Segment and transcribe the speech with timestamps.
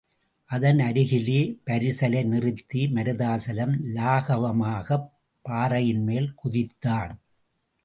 [0.45, 5.09] அதன் அருகிலே பரிசலை நிறுத்தி மருதாசலம் லாகவமாகப்
[5.49, 7.11] பாறையின்மேல் குதித்தான்.